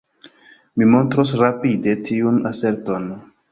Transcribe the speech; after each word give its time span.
Mi 0.83 0.87
montros 0.93 1.35
rapide 1.43 1.95
tiun 2.09 2.43
aserton". 2.55 3.09